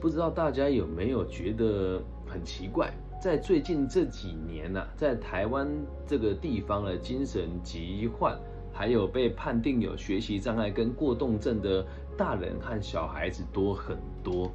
[0.00, 2.92] 不知道大家有没有觉得很奇怪？
[3.20, 5.66] 在最近这几年呢、在台湾
[6.06, 8.38] 这个地方的精神疾患，
[8.72, 11.84] 还有被判定有学习障碍跟过动症的
[12.16, 14.52] 大人和小孩子多很多。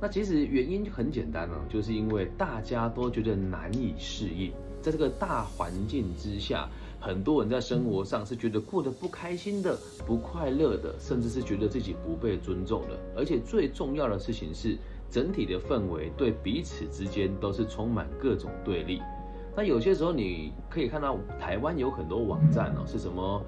[0.00, 6.68] 那其实原因很简单哦，就是因为大家都觉得难以适应，在这个大环境之下，
[7.00, 9.76] 很多人在生活上是觉得过得不开心的、
[10.06, 12.98] 不快乐的，甚至是觉得自己不被尊重的。
[13.16, 14.76] 而且最重要的事情是，
[15.10, 19.00] 整体的氛围对彼此之间都是充满各种对立。
[19.56, 23.42] 那有些时候你可以看到台湾有很多网站哦，是什么？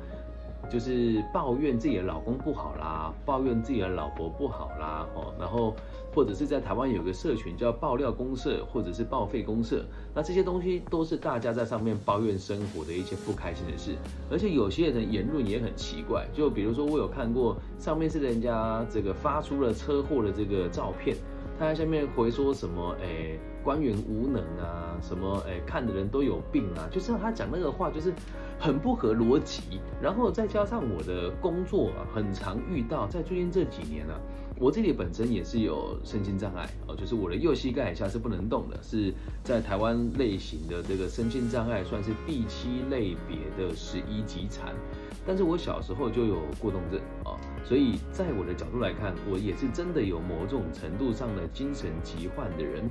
[0.70, 5.74] 就是抱怨自己的老公不好啦，抱怨自己的老婆不好啦，哦，然后
[6.14, 13.94] 或者是在台湾有个社群叫爆料公社，或者是报废公社，那这些东西都是大家在上面抱怨生活的一些不开心的事，
[14.30, 21.16] 而且有些人言论也很奇怪，就比如说我有看过上面是人家这个发出了车祸的这个照片，
[21.58, 28.12] 他在下面回说什么，哎，官员无能啊，什么，哎，看的人都有病啊，就是他讲那个话就是。
[28.62, 34.12] 很不合逻辑，然后再加上我的工作啊，很常遇到，在最近这几年呢、
[34.58, 44.74] 我自己本身也是有身心障碍哦，就是我的右膝盖以下是不能动的，是在台湾类型的这个身心障碍算是第七类别的十一级残，
[45.26, 52.84] 但是我小时候就有过动症啊，所以在我的角度来看，我也是真的有某种程度上的精神疾患的人。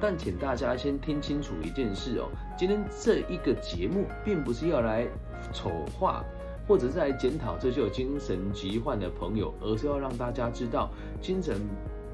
[0.00, 2.28] 但请大家先听清楚一件事哦，
[2.58, 5.06] 今天这一个节目并不是要来
[5.52, 6.22] 丑化，
[6.68, 10.90] 或者是来检讨这些有精神疾患的朋友，而是要让大家知道
[11.22, 11.58] 精神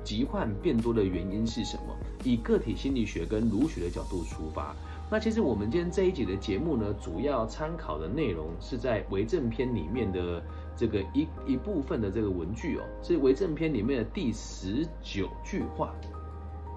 [0.05, 1.97] 疾患变多的原因是什么。
[2.23, 4.77] 以个体心理学跟儒学的角度出发，
[5.11, 10.43] 那其实我们今天这一集的节目呢，主要参考的内容是在为政篇里面的
[10.77, 15.95] 这个一一部分的这个文句哦，是为政篇里面的第十九句话。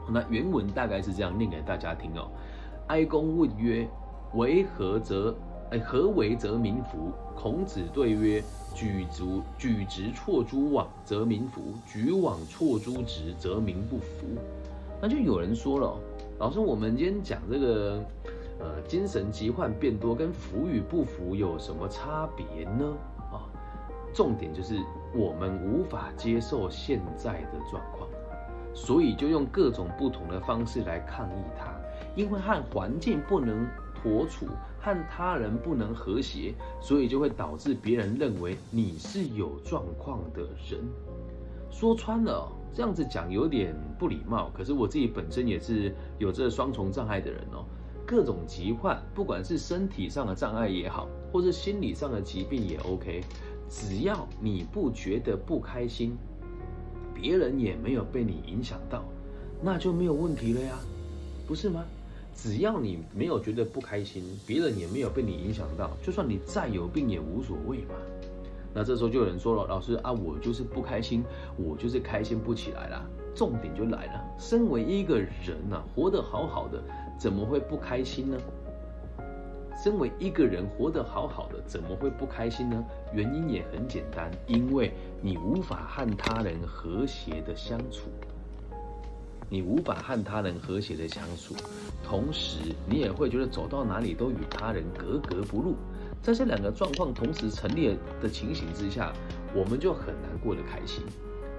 [0.09, 2.29] 那原文大概是这样念给大家听哦。
[2.87, 3.87] 哀公问曰
[4.35, 5.33] ：“为何则？
[5.71, 8.43] 哎，何为则民服？”孔子对曰
[8.75, 14.27] ：“举足举直错诸枉，则民服；举枉错诸直，则民不服。”
[15.01, 15.97] 那就有人说了，
[16.39, 18.03] 老师，我们今天讲这个，
[18.59, 22.93] 呃，精神疾患变多，跟服与不服有什么差别呢？
[23.31, 23.43] 啊，
[24.13, 24.77] 重点就是
[25.15, 28.07] 我们无法接受现在的状况。
[28.73, 31.73] 所以就用各种不同的方式来抗议它，
[32.15, 34.47] 因为和环境不能妥处，
[34.79, 40.81] 和他人不能和谐，所以就会导致别人认为你是有状况的人。
[41.71, 47.65] 说穿了，这样子讲有点不礼貌，可是我自己本身也是有这双重障碍的人哦。
[48.05, 53.21] 各种疾患，不管是身体上的障碍也好，或是心理上的疾病也 OK，
[53.69, 56.17] 只要你不觉得不开心。
[57.13, 59.03] 别人也没有被你影响到，
[59.61, 60.77] 那就没有问题了呀，
[61.47, 61.83] 不是吗？
[62.35, 67.93] 只要你没有觉得不开心，别人也没有被你影响到，就算你再有病也无所谓嘛。
[68.73, 71.23] 那这时候就有人说了，老师啊，我就是不开心，
[71.57, 73.05] 我就是开心不起来啦。
[73.35, 76.83] 重点就来了，身为一个人呐、活得好好的，
[77.19, 78.37] 怎么会不开心呢？
[79.81, 82.83] 身为一个人活得好好的，怎么会不开心呢？
[83.13, 88.09] 原因也很简单，因为你无法和他人和谐的相处，
[89.49, 91.55] 你无法和他人和谐的相处，
[92.03, 95.75] 同时你也会觉得走到哪里都与他人格格不入。
[96.21, 99.11] 在这两个状况同时成立的情形之下，
[99.53, 101.03] 我们就很难过得开心。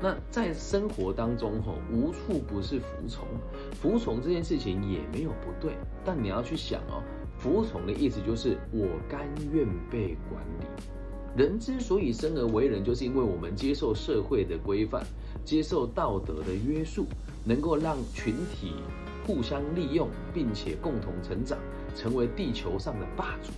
[0.00, 3.26] 那在生活当中，吼，无处不是服从，
[3.72, 7.02] 服从这件事情也没有不对，但你要去想哦。
[7.44, 10.66] 服从的意思就是我甘愿被管理。
[11.36, 15.04] 人之所以生而为人，就是因为我们接受社会的规范，
[15.44, 17.04] 接受道德的约束，
[17.44, 18.72] 能够让群体
[19.26, 21.58] 互相利用，并且共同成长，
[21.94, 23.52] 成为地球上的霸主。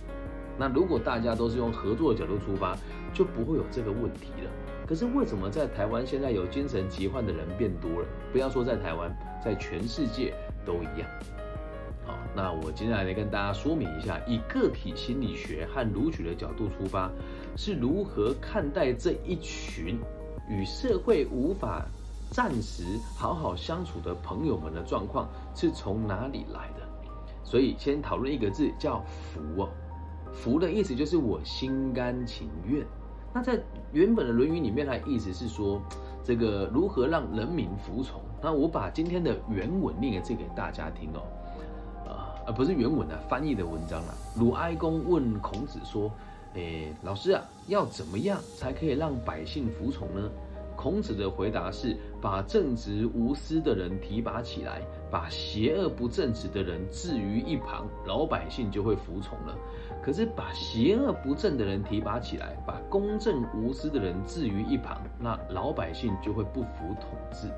[0.59, 2.77] 那如果大家都是用合作的角度出发，
[3.13, 4.51] 就不会有这个问题了。
[4.85, 8.07] 可是为什么在台湾现在有精神疾患的人变多了？
[8.33, 10.33] 不要说在台湾，在全世界
[10.65, 11.07] 都一样。
[12.35, 17.09] 那我接下来跟大家说明一下，以个体心理学和儒学的角度出发，
[17.55, 19.99] 是如何看待这一群
[20.49, 21.85] 与社会无法
[22.31, 22.83] 暂时
[23.15, 26.87] 好好相处的朋友们的状况是从哪里来的？
[27.43, 29.69] 所以先讨论一个字，叫服哦。
[30.33, 32.85] 服的意思就是我心甘情愿。
[33.33, 33.59] 那在
[33.91, 35.81] 原本的《论语》里面，它意思是说，
[36.23, 38.21] 这个如何让人民服从。
[38.41, 41.21] 那我把今天的原文念给这给大家听哦。
[42.47, 44.15] 呃，不是原文啊，翻译的文章啊。
[44.37, 46.09] 鲁哀公问孔子说
[46.55, 50.31] ：“诶，老师啊，要怎么样才可以让百姓服从呢？”
[50.77, 59.57] 孔子的回答是：把正直无私的人提拔起来，把邪恶不正直的人置于一旁，老百姓就会服从了。
[60.01, 67.49] 可是把邪恶不正的人提拔起来，把公正无私的人置于一旁，那老百姓就会不服统治。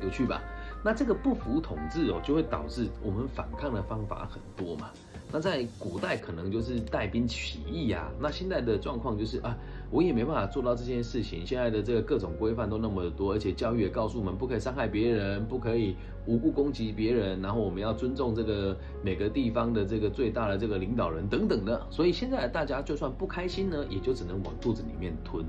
[0.00, 0.40] 有趣吧？
[0.84, 4.90] 那这个不服统治哦，就会导致我们反抗的方法很多嘛。
[5.32, 8.08] 那在古代可能就是带兵起义呀。
[8.20, 9.56] 那现在的状况就是啊，
[9.90, 11.44] 我也没办法做到这件事情。
[11.44, 15.96] 现在的这个各种规范都那么的多，而且教育也告诉我们不可以伤害别人，不可以
[16.26, 21.84] 无故攻击别人，然后我们要尊重这个每个地方的这个最大的这个领导人等等的。
[21.90, 25.44] 所以现在大家就算不开心呢，也就只能往肚子里面吞。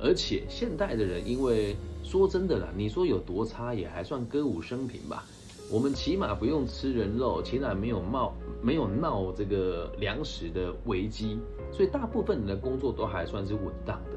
[0.00, 5.24] 而且现代的人，因为说真的啦，你说有多差，也还算歌舞升平吧。
[5.70, 11.38] 我们起码不用吃人肉，起码没有冒没有闹这个粮食的危机，
[11.70, 14.10] 所以大部分人的工作都还算是稳当的。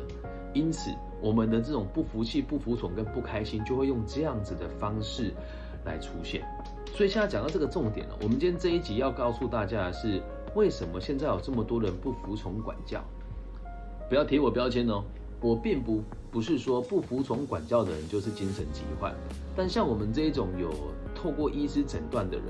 [0.54, 0.92] 因此，
[1.22, 5.33] 我们的这种不服气、不服从跟不开心，就会用这样子的方式
[5.83, 6.42] 来出现。
[6.94, 10.22] 所以现在讲到这个重点了，我们今天这一集要告诉大家的是，
[10.56, 13.04] 为什么现在有这么多人不服从管教？
[14.07, 15.04] 不要贴我标签哦。
[15.42, 19.14] 我并不不是说不服从管教的人就是精神疾患，
[19.56, 20.72] 但像我们这一种有
[21.16, 22.46] 透过医师诊断的人，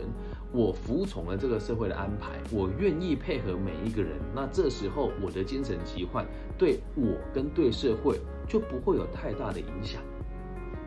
[0.52, 6.26] 我服从了这个社会的安排，我愿意配合每一个人，那这时候我的精神疾患
[6.58, 10.02] 对我跟对社会就不会有太大的影响。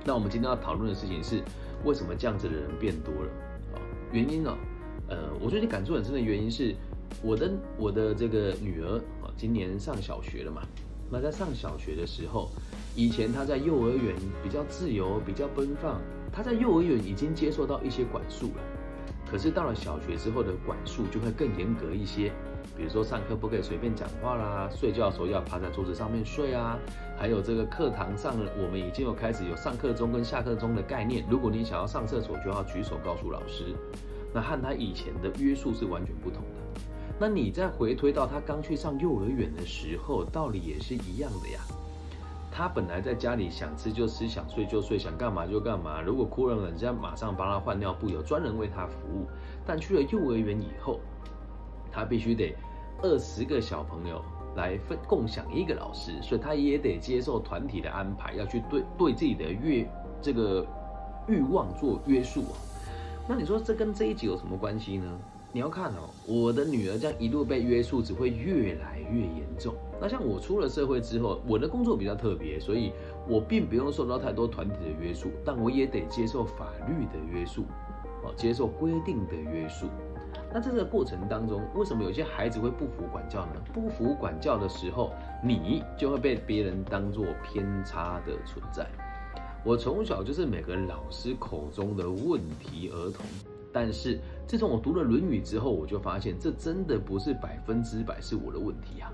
[0.04, 1.42] 那我们今天要讨论的事情是，
[1.84, 3.30] 为什么这样子的人变多了
[3.72, 3.80] 啊？
[4.12, 4.54] 原因呢？
[5.08, 6.74] 呃，我最近感触很深的原因是，
[7.22, 10.62] 我的我的这个女儿啊，今年上小学了嘛。
[11.14, 12.50] 那在上小学的时候，
[12.96, 16.00] 以前他在幼儿园比较自由，比较奔放。
[16.32, 18.62] 他在幼儿园已经接受到一些管束了，
[19.30, 22.32] 可是到了小学之后的管束就会更严格一些。
[22.76, 26.76] 比如说上课不可以随便讲话啦，睡觉的时候要趴在桌子上面睡啊。
[27.16, 31.24] 还有这个课堂上，我们已经有开始有上课钟跟下课钟的概念。
[31.30, 33.66] 如果你想要上厕所，就要举手告诉老师。
[34.32, 36.80] 那和他以前的约束是完全不同的。
[37.18, 41.60] 那你再回推到他刚去上幼儿园的时候，道理也是一样的呀。
[42.50, 46.00] 他本来在家里想吃就吃，想睡就睡，想干嘛就干嘛。
[46.00, 49.26] 如果哭了，人家马上帮他换尿布，有专人为他服务。
[49.66, 51.00] 但去了幼儿园以后，
[51.90, 52.54] 他必须得
[53.02, 54.22] 二十个小朋友
[54.56, 59.86] 来分共享一个老师，所以他也得接受团体的安排，要去对对自己的欲
[60.20, 60.64] 这个
[61.26, 62.54] 欲望做约束啊。
[63.28, 65.18] 那你说这跟这一集有什么关系呢？
[65.54, 69.72] 你要看哦，我的女儿这样一路被约束，只会越来越严重。
[70.00, 72.92] 那像我出了社会之后，我的工作比较特别，所以
[73.28, 77.66] 我并不用受到太多团体的约束，但我也得接受法律的约束，
[78.24, 79.86] 哦，接受规定的约束。
[80.52, 83.62] 那在这个过程当中，为什么有些孩子会不服管教呢？
[83.72, 88.84] 不服管教的时候，你就会被别人当作偏差的存在。
[89.62, 93.24] 我从小就是每个老师口中的问题儿童。
[93.74, 99.12] 但是自从我读了《论语》之后，我就发现这真的不是百分之百是我的问题啊！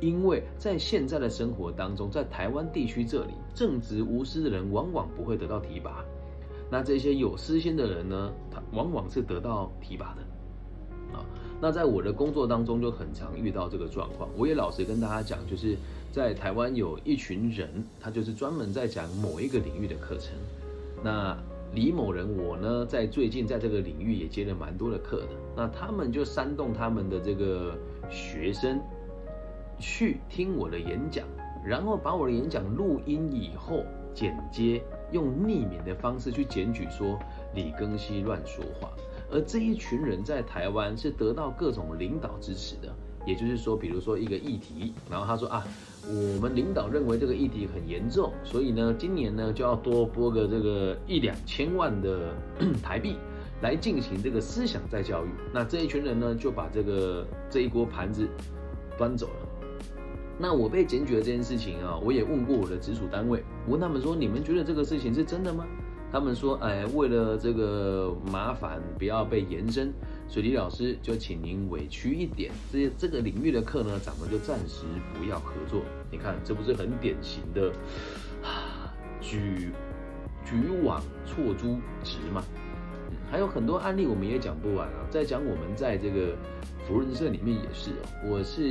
[0.00, 6.02] 因为在现在的生活当中，在台湾地区这里，正直无私的人往往不会得到提拔，
[6.70, 11.22] 那这些有私心的人呢，他往往是得到提拔的啊。
[11.60, 14.30] 那在我的工作当中就很常遇到这个状况。
[14.38, 15.76] 我也老实跟大家讲，就是
[16.12, 20.32] 在台湾有一群人，他就是专门在讲某一个领域的课程，
[21.04, 21.36] 那。
[21.74, 27.76] 李某人，我呢在最近在这个领域也接了蛮多的课的，那他们就煽动他们的这个
[28.10, 28.80] 学生
[29.78, 31.26] 去听我的演讲，
[31.64, 33.84] 然后把我的演讲录音以后
[34.14, 34.82] 剪接，
[35.12, 37.18] 用匿名的方式去检举说
[37.54, 38.90] 李庚希乱说话，
[39.30, 42.94] 而这一群人在台湾是得到各种领导支持的。
[43.26, 45.62] 也就是说，比如说一个议题，然后他说啊，
[46.10, 52.34] 我们领导认为这个议题很严重，所以呢，今年呢就要多拨个这个一两千万的
[52.82, 53.16] 台币
[53.60, 55.28] 来进行这个思想再教育。
[55.52, 58.26] 那这一群人呢就把这个这一锅盘子
[58.96, 59.48] 端走了。
[60.38, 65.66] 那我被检举的这件事情啊，我也问过我的直属单位，我问他们说，你们觉得这个事情是真的吗？
[66.10, 69.92] 他们说，哎，为了这个麻烦不要被延伸。
[70.28, 74.84] 水李老师就请您委屈一点，这这个领域的课呢，咱们就暂时
[75.14, 75.82] 不要合作。
[76.10, 77.70] 你看，这不是很典型的
[78.42, 79.70] 啊， 举
[80.44, 82.42] 举网错诸直吗？
[83.30, 85.06] 还有很多案例，我们也讲不完啊。
[85.10, 86.34] 在讲我们在这个
[86.86, 88.62] 福人社里面也是哦，我是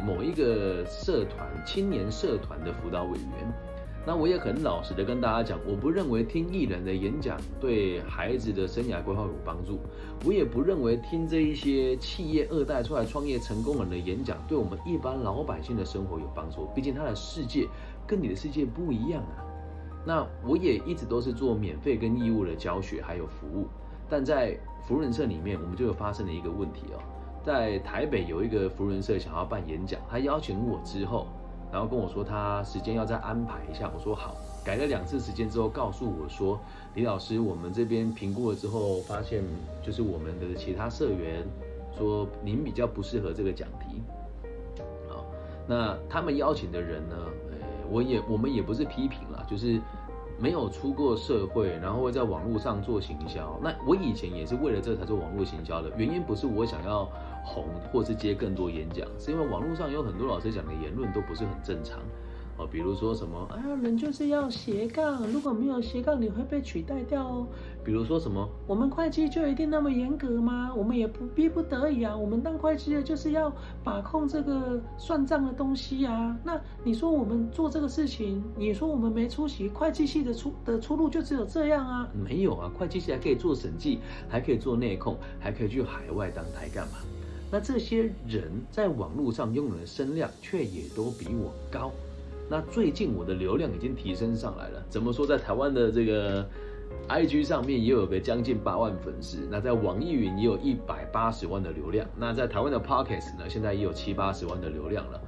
[0.00, 3.75] 某一个社团青年社团的辅导委员。
[4.06, 9.80] 那我也很老实的跟大家讲，我不认为听艺人的演讲对孩子的生涯规划有帮助，
[10.24, 16.68] 我也不认为听这一些企业二代出来创业成功人的演讲对我们一般老百姓的生活有帮助。
[16.72, 17.66] 毕竟他的世界
[18.06, 19.42] 跟你的世界不一样啊。
[20.06, 23.66] 那我也一直都是做免费跟义务的教学还有服务，
[24.08, 27.02] 但在福人社里面，我们就有发生了一个问题哦，
[27.42, 31.26] 在台北有一个福人社想要办演讲，他邀请我之后，
[31.72, 36.58] 然后跟我说他时间要再安排一下，我说好，改了两次时间之后，告诉我说
[36.94, 39.42] 李老师，我们这边评估了之后，发现
[39.82, 41.44] 就是我们的其他社员
[41.96, 44.02] 说您比较不适合这个讲题，
[45.08, 45.24] 好，
[45.66, 47.16] 那他们邀请的人呢，
[47.50, 47.56] 呃，
[47.90, 49.80] 我也我们也不是批评了，就是。
[50.38, 53.58] 没有出过社会，然后会在网络上做行销。
[53.62, 55.90] 那我以前也是为了这才做网络行销的。
[55.96, 57.10] 原因不是我想要
[57.44, 62.00] 红，或是接更多演讲，是因为网络上有很多老师讲的言论都不是很正常。
[62.58, 67.46] 哦，比如说什么，哎呀，人就是要斜杠，如果没有斜杠，你会被取代掉哦。
[67.84, 70.72] 比如说什么，我们会计就一定那么严格吗？
[70.74, 73.52] 我们也不逼不得已啊，我们当会计的就是要
[73.84, 76.34] 把控这个算账的东西啊。
[76.42, 82.08] 那你说我们做这个事情，你说我们没出息，会计系的出的出路就只有这样啊？
[82.14, 83.98] 没有啊，会计系还可以做审计，
[84.28, 86.94] 还可以做内控，还可以去海外当台干嘛？
[87.52, 91.92] 那这些人在网络上拥有的声量，却也都比我高。
[92.48, 96.48] 那最近我的流量已经提升上来了，怎么说，在台湾的这个
[97.08, 105.20] I G 上面也有个将近八万粉丝，那在网易云也有一百八十万的流量，那在台湾的 Pockets 呢，现在也有七八十万的流量了。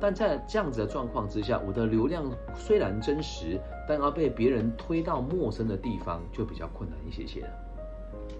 [0.00, 7.48] 但在这样子的状况之下，我的流量虽然真实，但要被别人推到陌生的地方就比较困难一些些了。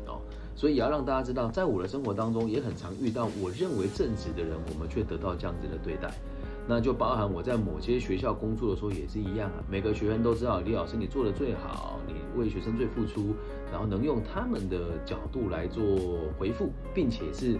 [0.08, 0.20] 哦，
[0.54, 6.12] 所以也要让大家知道，在我的生活当中也很常遇到我认为正直的人，我们却得到这样子的对待。
[6.66, 9.62] 那就包含我在某些学校工作的时候也是一样啊。
[9.70, 13.34] 每个学员都知道李老师你做的最好，你为学生最付出，
[13.70, 15.84] 然后能用他们的角度来做
[16.38, 17.58] 回复，并且是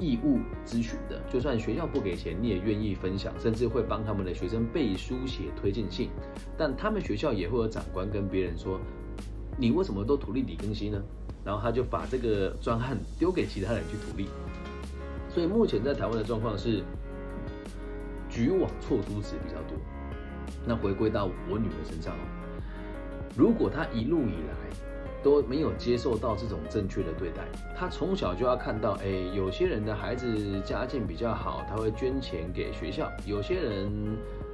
[0.00, 1.20] 义务咨询的。
[1.30, 6.08] 就算学校不给钱，你也愿意分享，甚至会帮他们的学生背书写推荐信。
[6.56, 8.80] 但他们学校也会有长官跟别人说，
[9.58, 11.02] 你为什么都图利李更新呢？
[11.44, 14.28] 然后他就把这个专案丢给其他人去图利。
[15.28, 16.82] 所以目前在台湾的状况是。
[18.36, 19.78] 局网错珠子比较多，
[20.66, 22.20] 那回归到我女儿身上哦，
[23.34, 24.76] 如果她一路以来
[25.24, 33.90] 都没有接受到这种正确的对待，她从小就要看到，哎，有些人的孩子家境比较好，他会捐钱给学校；有些人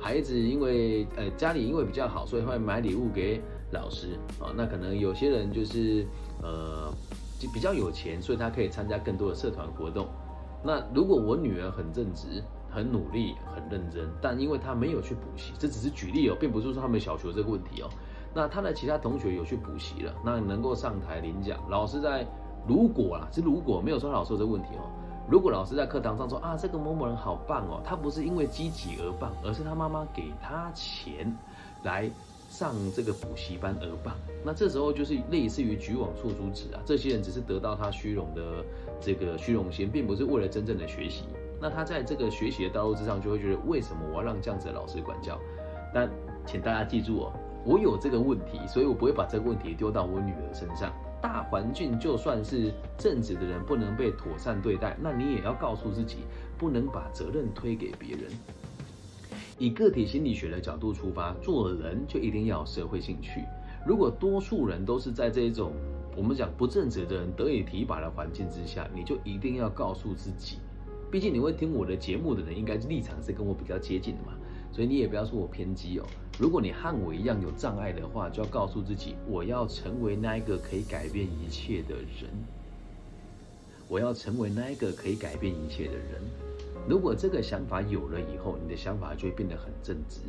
[0.01, 4.55] 孩子因为呃家里因为比较好，所以会买礼物给老师啊。
[4.57, 6.07] 那可能有些人就是
[6.41, 6.89] 呃
[7.37, 10.07] 就比较有钱，所以他可以参加更多的社团活动。
[10.63, 12.45] 那如果我女儿很正直。
[12.75, 17.91] 很努力，很认真，但因为他没有去补习，这只是举例哦，并不是说他们小学这个问题哦。
[18.35, 21.61] 那他的其他同学有去补习了，那能够上台领奖。
[21.69, 22.27] 老师在
[22.67, 24.89] 如果啊，是如果没有说老师这个问题哦，
[25.29, 31.31] 如果老师在课堂上说啊，这个某某人好棒哦，他不是因为积极而棒，而是他妈妈给他钱
[31.83, 32.11] 来
[32.49, 34.15] 上这个补习班而棒。
[34.43, 38.65] 那这时候就是类似于举网错珠子啊，这些人只是得到他虚荣的
[38.99, 41.25] 这个虚荣心，并不是为了真正的学习。
[41.63, 45.39] 那他在这个学习的道路之上，就会觉得为什么我要让这样子的老师管教？
[45.95, 46.11] 但
[46.45, 47.33] 请大家记住哦，
[47.65, 50.93] 我有这个问题，所以我不会把这个问题丢到我女儿身上。
[51.21, 56.25] 大环境就算是正直的人不能被妥善对待，那你也要告诉自己，
[56.59, 58.29] 不能把责任推给别人。
[59.57, 63.41] 以个体心理学的角度出发，做人就一定要有社会兴趣。
[63.87, 65.73] 如果多数人都是在这种
[66.17, 70.59] 我们讲不正直的人得以提拔的环境之下，你就一定要告诉自己。
[71.13, 74.33] 毕竟你会听我的节目的人，应该立场是跟我比较接近的嘛，
[74.73, 76.07] 所以你也不要说我偏激哦。
[76.39, 82.31] 如果你和我一样有障碍的话，就要告诉自己，我要成为那一个可以改变一切的人。
[83.89, 86.23] 我要成为那一个可以改变一切的人。
[86.89, 90.21] 如果这个想法有了以后，你的想法就会变得很正直，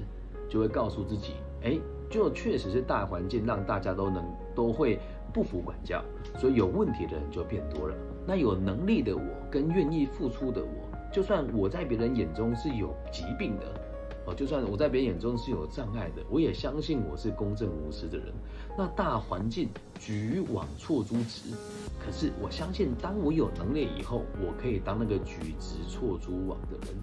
[0.50, 4.22] 就会告诉自己，哎，就确实是大环境让大家都能
[4.54, 5.00] 都会
[5.32, 6.04] 不服管教，
[6.38, 7.96] 所以有问题的人就变多了。
[8.26, 13.66] 那有能力的我跟愿意付出的我，就算我在别人眼中是有疾病的，
[14.26, 18.28] 哦，就算我在别人眼中是有障碍的，我也相信我是公正无私的人。
[18.78, 21.52] 那大环境举网错诸直，
[22.00, 26.96] 可是我相信，当我有能力以后，我可以当那个举直错诸网的人。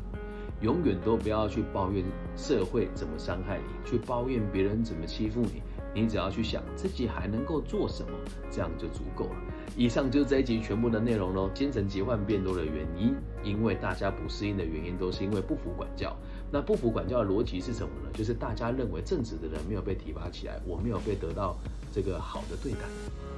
[0.62, 2.04] 永远都不要去抱怨
[2.36, 5.62] 社会怎么伤害你，去抱怨别人怎么欺负你。
[5.94, 8.10] 你只要去想自己还能够做什么，
[8.50, 9.49] 这样就足够了。
[9.76, 11.48] 以上就是这一集全部的内容喽。
[11.54, 16.16] 精神疾患变多的原因，因为大家不适应的原因都是因为不服管教。
[16.50, 18.10] 那不服管教的逻辑是什么呢？
[18.12, 21.56] 就是大家认为正直的人没有被提拔起来，我没有被得到
[21.92, 22.80] 这个好的对待。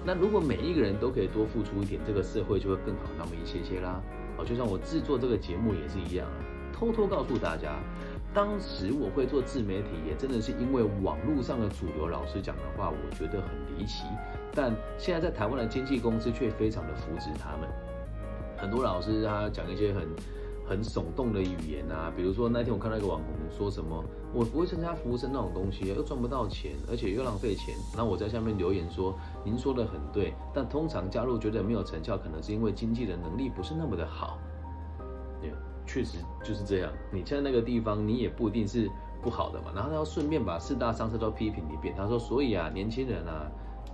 [0.05, 4.03] 那如果每一个人都可以多付出一点，这个社会就会更好那么一些些啦。
[4.39, 6.39] 哦，就像我制作这个节目也是一样啊，
[6.73, 7.79] 偷偷告诉大家。
[8.35, 14.05] 当时我会做自媒体，也真的是因为网络上的主流老师讲的话，我觉得很离奇。
[14.55, 17.69] 但现在在台湾的经纪公司却非常的扶持他们。
[18.57, 20.09] 很多老师他讲一些很
[20.65, 27.75] 很耸动的语言啊，比如说那天我看到一个网红说什么，我不会参加服务生那种东西，又赚不到钱，而且又浪费钱。
[27.95, 34.39] 那我在下面留言说，您说的很对，但通常加入觉得没有成效，可能是因为经纪人能力不是那么的好。
[35.93, 38.89] 确实就是这样，你在那个地方，你也不一定是
[39.21, 39.67] 不好的嘛。
[39.75, 41.95] 然后他要顺便把四大商社都批评一遍。
[41.95, 43.47] 他说：“所以啊，年轻人啊，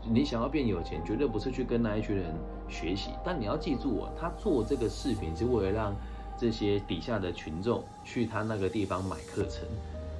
[0.09, 2.33] 你想要变有钱，绝对不是去跟那一群人
[2.69, 3.11] 学习。
[3.25, 5.93] 但你要记住哦，他做这个视频是为了让
[6.38, 9.67] 这些底下的群众去他那个地方买课程，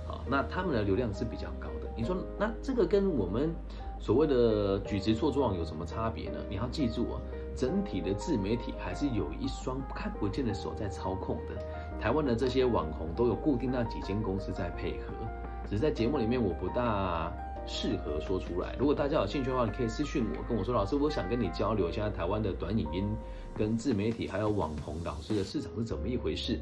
[0.09, 1.89] 啊，那他们的流量是比较高的。
[1.97, 3.55] 你说，那这个跟我们
[4.01, 6.39] 所谓的举直错撞有什么差别呢？
[6.51, 7.21] 你要记住啊。”
[7.59, 12.01] 整体的自媒体还是有一双看不见的手在操控的。
[12.01, 15.13] 台湾的这些网红都有固定那几间公司在配合，
[15.69, 17.33] 只是在节目里面我不大
[17.67, 18.77] 适合说出来。
[18.79, 23.09] 如果大家有兴趣的话，你可以私讯我，跟我说老师，我想跟你交流，现在台湾的短影音
[23.57, 26.61] 跟自媒体还有网红老师的市场是怎么一回事？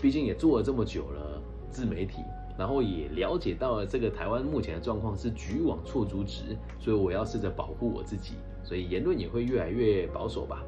[0.00, 2.22] 毕竟也做了这么久了自媒体。
[2.58, 8.32] 然后也了解到了这个台湾目前的状况是局网错足值，所以我要试着保护我自己，
[8.66, 10.62] 所以言论也会越来越保守吧。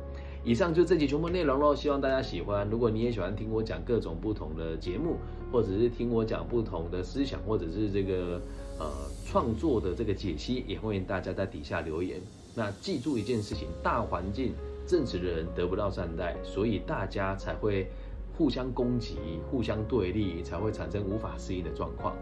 [0.44, 2.66] 以上就这集全部内容喽，希望大家喜欢。
[2.70, 5.16] 如果你也喜欢听我讲各种不同的节目，
[5.52, 8.40] 或者是听我讲不同的思想，或者是这个
[8.78, 8.86] 呃
[9.26, 12.20] 创作的这个解析，也欢迎大家在底下留言。
[12.54, 14.54] 那记住一件事情，大环境
[14.86, 17.88] 正直的人得不到善待，所以大家才会。
[18.36, 19.16] 互相攻击、
[19.50, 22.14] 互相对立，才会产生无法适应的状况。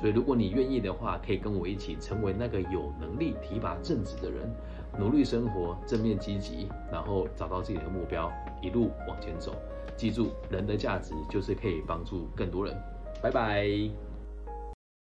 [0.00, 4.50] 所以，如果你愿意的话，可以跟我一起成为那个有能力提拔正直的人，
[4.96, 8.30] 努力生活，正面积极，然后找到自己的目标，
[8.62, 9.54] 一路往前走。
[9.96, 12.74] 记住，人的价值就是可以帮助更多人。
[13.20, 14.07] 拜拜。